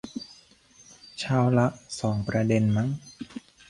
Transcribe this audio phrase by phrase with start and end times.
[1.19, 1.67] เช้าละ
[1.99, 2.89] สองประเด็นมั้ง